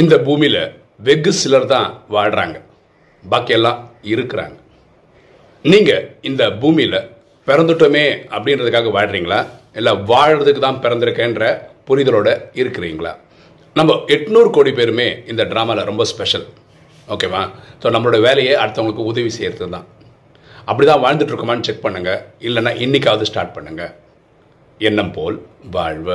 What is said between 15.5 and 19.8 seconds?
ட்ராமாவில் ரொம்ப ஸ்பெஷல் ஓகேவா? ஸோ நம்மளோட வேலையை அடுத்தவங்களுக்கு உதவி செய்கிறது